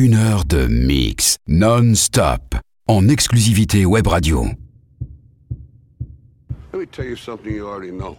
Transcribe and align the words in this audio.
Une 0.00 0.14
heure 0.14 0.44
de 0.44 0.68
mix 0.68 1.38
non-stop 1.48 2.54
en 2.86 3.08
exclusivité 3.08 3.84
web 3.84 4.06
radio. 4.06 4.44
Let 6.72 6.78
me 6.78 6.86
tell 6.86 7.04
you 7.04 7.16
something 7.16 7.52
you 7.52 7.66
already 7.66 7.90
know. 7.90 8.16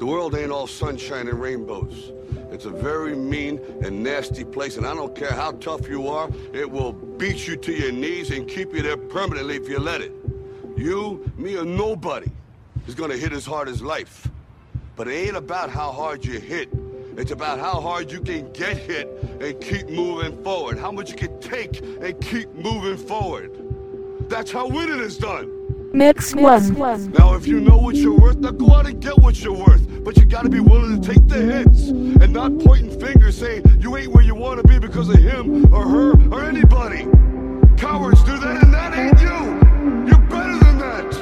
The 0.00 0.04
world 0.04 0.34
ain't 0.34 0.50
all 0.50 0.66
sunshine 0.66 1.28
and 1.28 1.40
rainbows. 1.40 2.10
It's 2.50 2.64
a 2.64 2.70
very 2.70 3.14
mean 3.14 3.60
and 3.84 4.02
nasty 4.02 4.42
place, 4.42 4.76
and 4.76 4.84
I 4.84 4.92
don't 4.96 5.14
care 5.14 5.30
how 5.30 5.52
tough 5.52 5.88
you 5.88 6.08
are, 6.08 6.28
it 6.52 6.68
will 6.68 6.94
beat 7.16 7.46
you 7.46 7.54
to 7.58 7.72
your 7.72 7.92
knees 7.92 8.32
and 8.32 8.48
keep 8.48 8.74
you 8.74 8.82
there 8.82 8.96
permanently 8.96 9.54
if 9.54 9.68
you 9.68 9.78
let 9.78 10.00
it. 10.00 10.10
You, 10.76 11.30
me, 11.36 11.56
or 11.58 11.64
nobody 11.64 12.32
is 12.88 12.96
gonna 12.96 13.16
hit 13.16 13.32
as 13.32 13.46
hard 13.46 13.68
as 13.68 13.82
life. 13.82 14.26
But 14.96 15.06
it 15.06 15.28
ain't 15.28 15.36
about 15.36 15.70
how 15.70 15.92
hard 15.92 16.24
you 16.24 16.40
hit. 16.40 16.68
It's 17.16 17.30
about 17.30 17.58
how 17.58 17.80
hard 17.80 18.10
you 18.10 18.20
can 18.20 18.50
get 18.52 18.78
hit 18.78 19.06
and 19.40 19.60
keep 19.60 19.88
moving 19.88 20.42
forward. 20.42 20.78
How 20.78 20.90
much 20.90 21.10
you 21.10 21.16
can 21.16 21.38
take 21.40 21.80
and 21.80 22.18
keep 22.20 22.52
moving 22.54 22.96
forward. 22.96 23.50
That's 24.30 24.50
how 24.50 24.66
winning 24.68 24.98
is 24.98 25.18
done. 25.18 25.50
Mix 25.92 26.34
one. 26.34 26.74
Now, 27.12 27.34
if 27.34 27.46
you 27.46 27.60
know 27.60 27.76
what 27.76 27.96
you're 27.96 28.18
worth, 28.18 28.38
now 28.38 28.52
go 28.52 28.72
out 28.72 28.86
and 28.86 28.98
get 28.98 29.18
what 29.18 29.42
you're 29.42 29.52
worth. 29.52 29.86
But 30.02 30.16
you 30.16 30.24
gotta 30.24 30.48
be 30.48 30.60
willing 30.60 31.02
to 31.02 31.12
take 31.12 31.28
the 31.28 31.36
hits 31.36 31.88
and 31.88 32.32
not 32.32 32.58
pointing 32.60 32.98
fingers 32.98 33.36
saying 33.36 33.62
you 33.78 33.94
ain't 33.98 34.10
where 34.10 34.24
you 34.24 34.34
wanna 34.34 34.62
be 34.62 34.78
because 34.78 35.10
of 35.10 35.16
him 35.16 35.72
or 35.72 35.86
her 35.86 36.12
or 36.32 36.44
anybody. 36.44 37.06
Cowards 37.76 38.24
do 38.24 38.38
that, 38.38 38.62
and 38.64 38.72
that 38.72 38.96
ain't 38.96 39.20
you. 39.20 40.08
You're 40.08 40.26
better 40.28 40.58
than 40.64 40.78
that. 40.78 41.12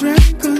don't 0.00 0.57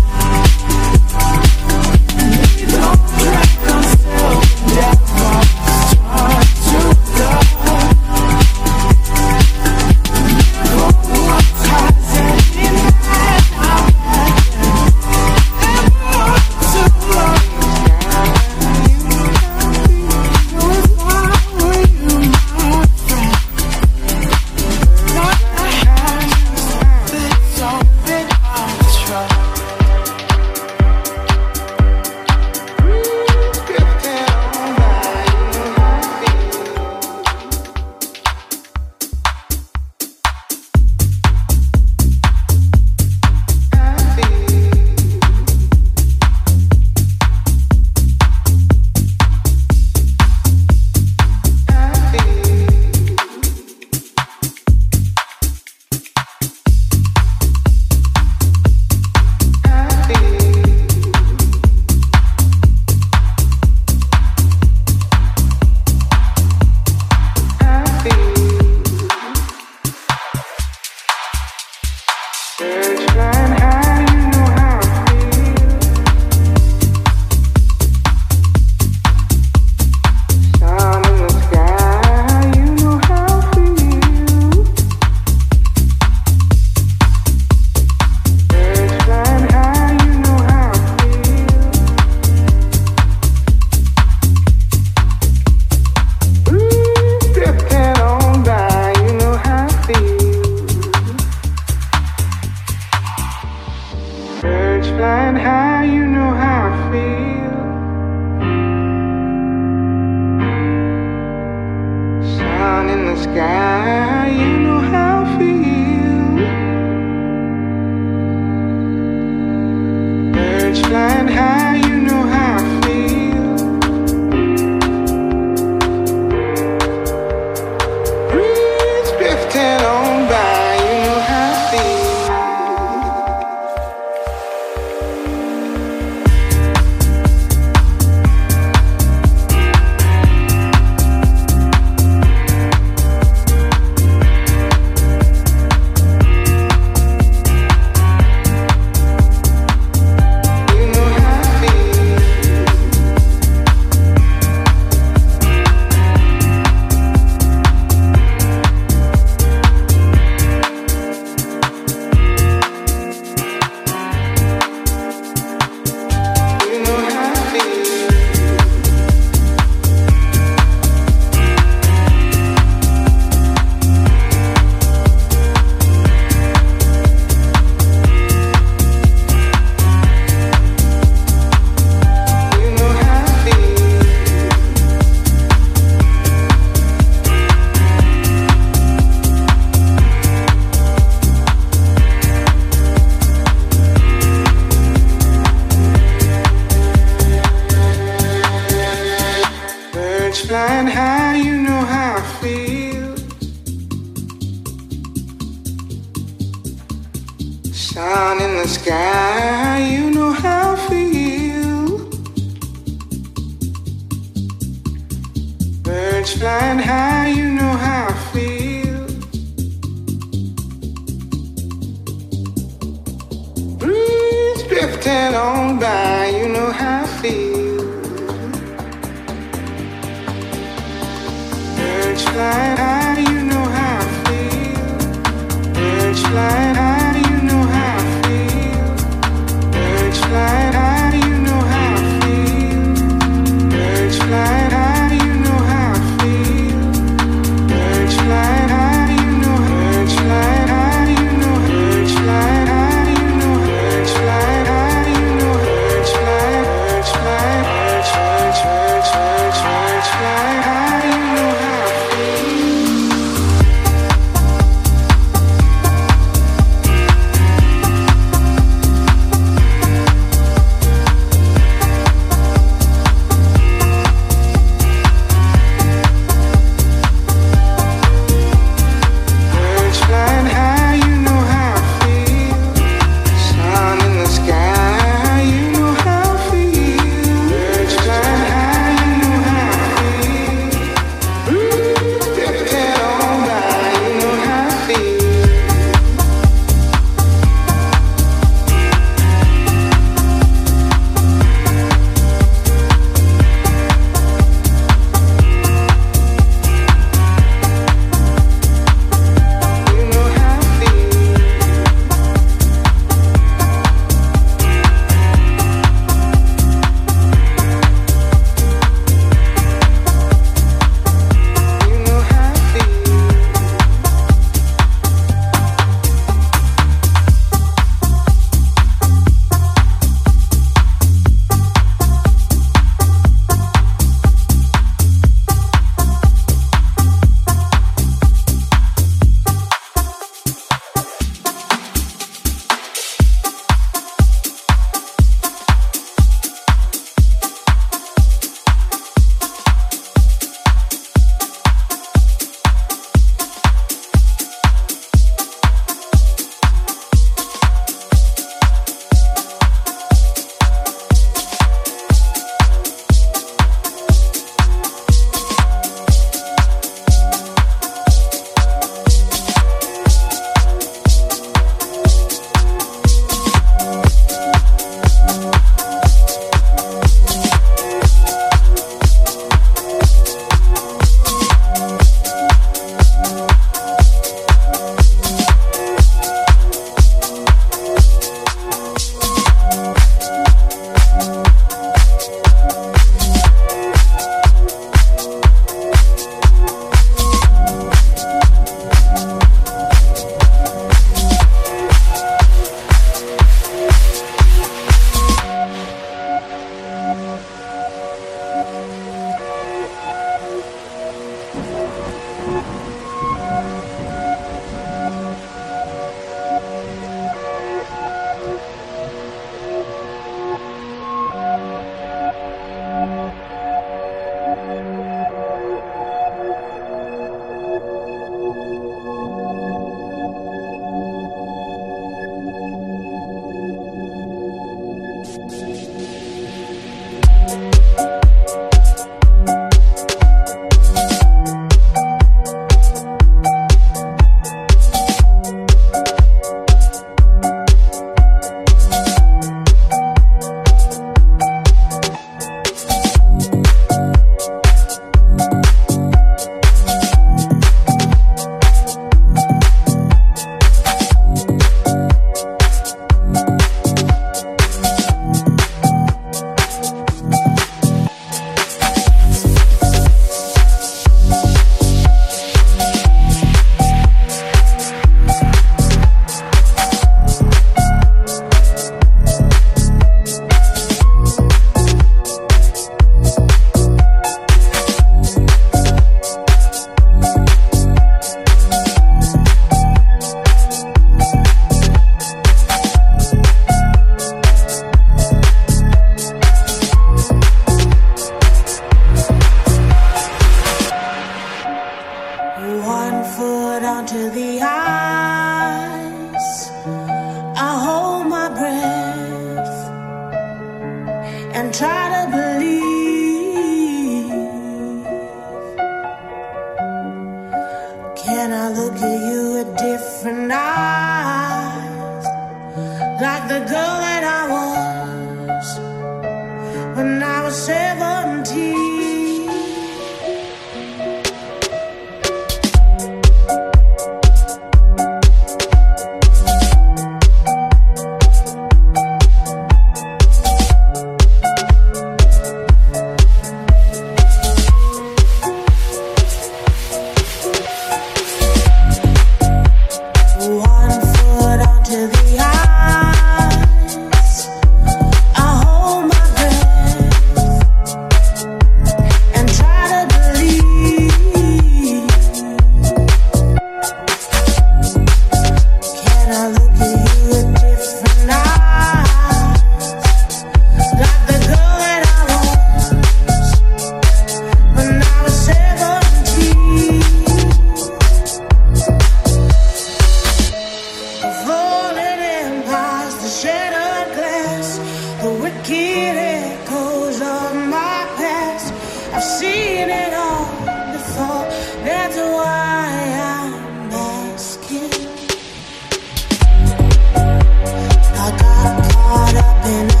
Don't 599.71 600.00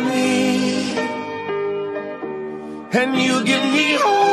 me 0.00 0.98
and 2.98 3.16
you 3.16 3.44
give 3.44 3.64
me 3.72 3.94
hope. 3.94 4.23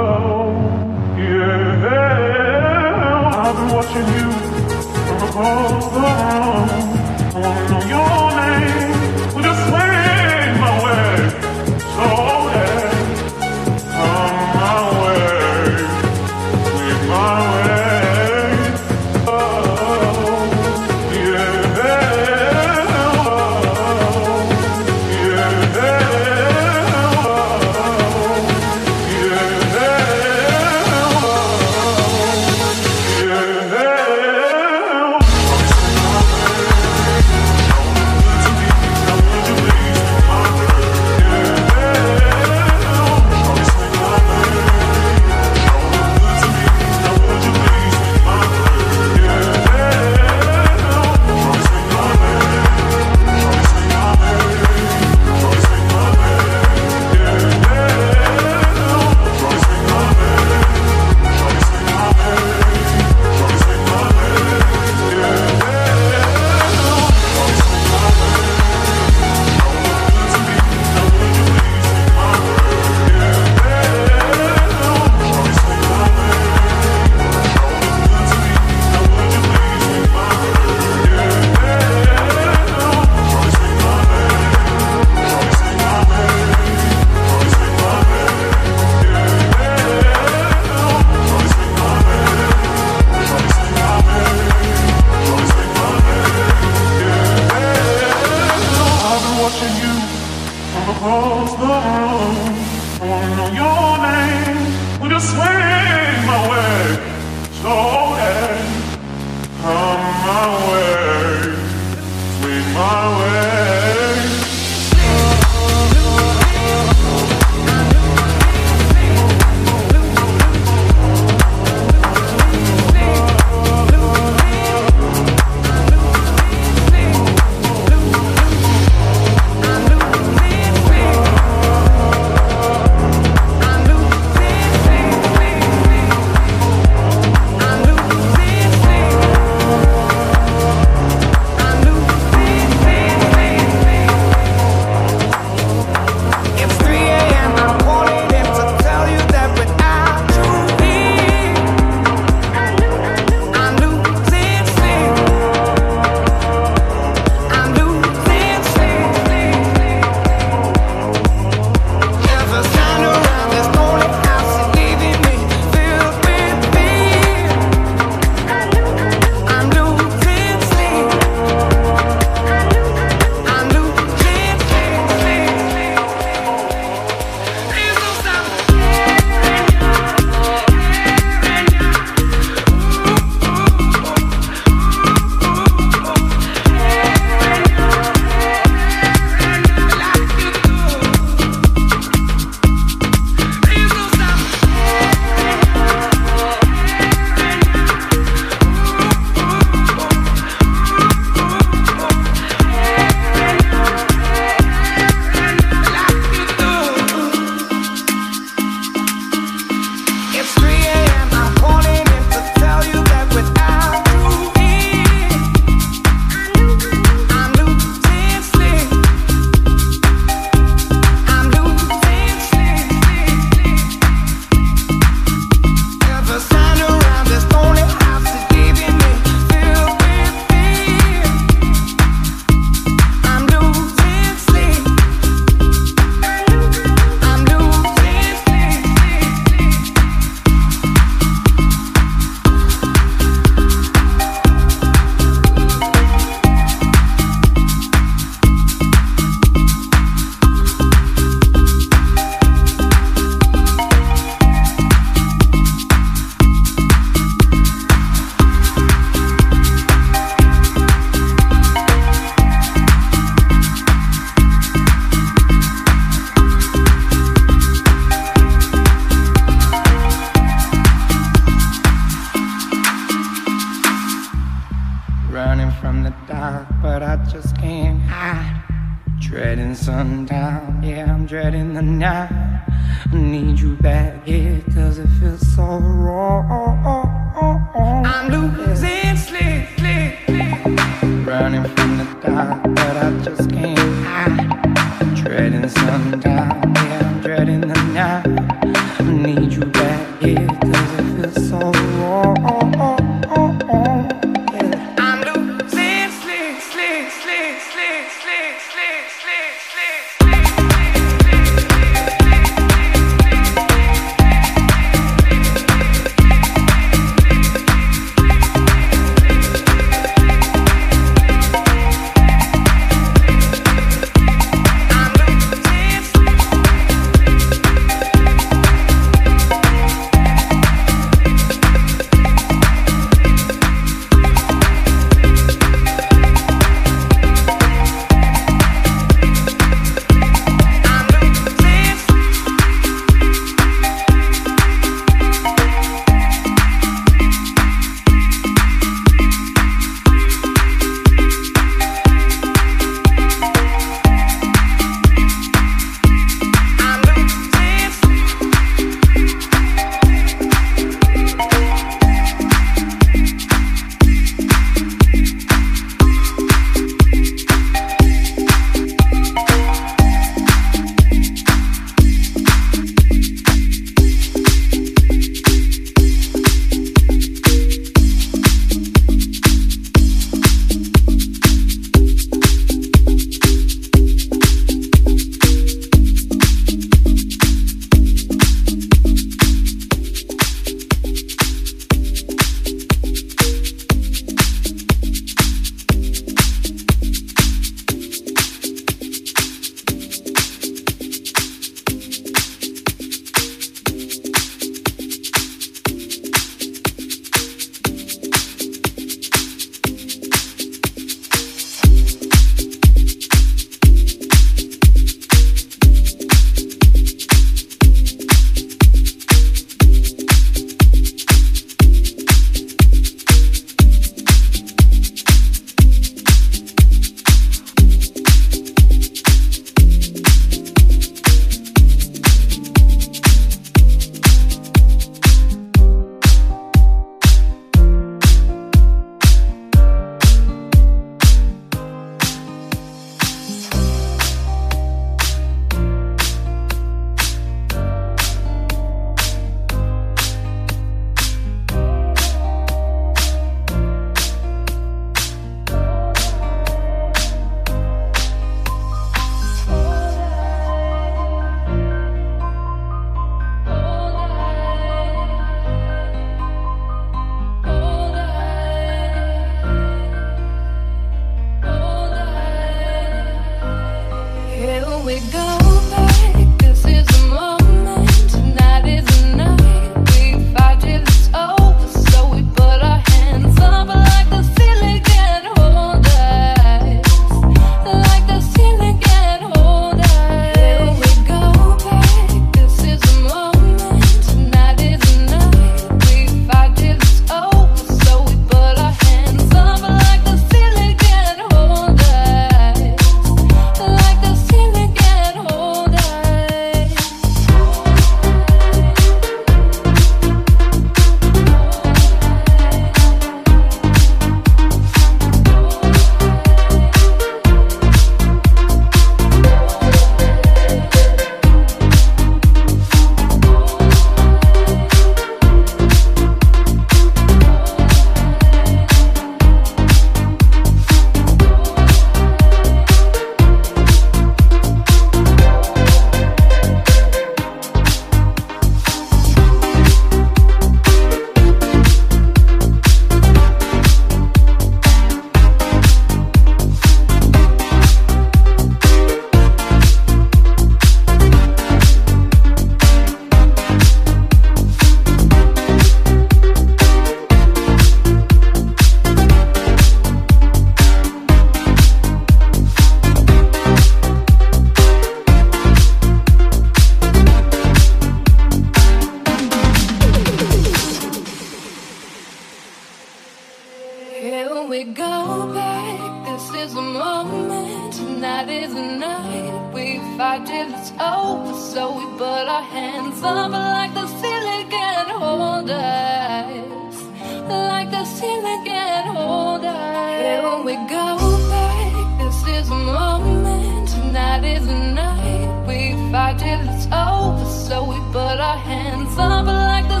we 590.70 590.76
go 590.86 591.48
back? 591.50 592.18
This 592.18 592.46
is 592.46 592.70
a 592.70 592.74
moment, 592.74 593.88
tonight 593.88 594.44
is 594.44 594.64
the 594.66 594.78
night. 595.02 595.66
We 595.66 595.78
fight 596.12 596.38
till 596.38 596.60
it's 596.68 596.86
over, 596.86 597.44
so 597.44 597.76
we 597.90 597.96
put 598.12 598.38
our 598.38 598.56
hands 598.56 599.18
up 599.18 599.46
like 599.46 599.88
the 599.88 600.00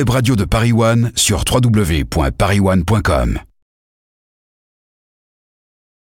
web 0.00 0.08
radios 0.08 0.36
de 0.36 0.46
Paris 0.46 0.72
One 0.72 1.12
sur 1.14 1.44
www.parisone.com. 1.44 3.49